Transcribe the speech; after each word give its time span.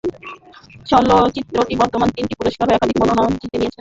চলচ্চিত্রটি 0.87 1.73
বর্তমানে 1.81 2.11
তিনটি 2.17 2.33
পুরস্কার 2.39 2.65
এবং 2.67 2.75
একাধিক 2.77 2.97
মনোনয়ন 3.01 3.33
জিতে 3.33 3.47
নিয়েছে। 3.51 3.69